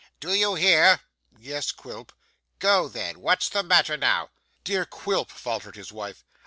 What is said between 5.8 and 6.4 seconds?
wife.